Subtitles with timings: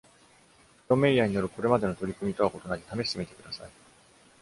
[0.03, 3.69] ジョンメイヤーによるこれまでの取り組みとは異なり、試してみてください。